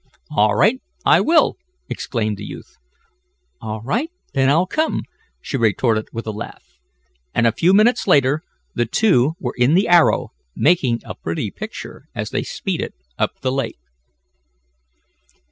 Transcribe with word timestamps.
"All 0.31 0.55
right, 0.55 0.81
I 1.05 1.21
will!" 1.21 1.57
exclaimed 1.87 2.37
the 2.37 2.43
youth. 2.43 2.77
"All 3.61 3.81
right, 3.81 4.09
then 4.33 4.49
I'll 4.49 4.65
come!" 4.65 5.03
she 5.39 5.57
retorted 5.57 6.07
with 6.11 6.25
a 6.25 6.31
laugh, 6.31 6.79
and 7.35 7.45
a 7.45 7.51
few 7.51 7.71
minutes 7.71 8.07
later 8.07 8.41
the 8.73 8.87
two 8.87 9.33
were 9.39 9.53
in 9.55 9.75
the 9.75 9.87
Arrow, 9.87 10.29
making 10.55 11.01
a 11.05 11.13
pretty 11.13 11.51
picture 11.51 12.07
as 12.15 12.31
they 12.31 12.41
speeded 12.41 12.93
up 13.19 13.41
the 13.41 13.51
lake. 13.51 13.77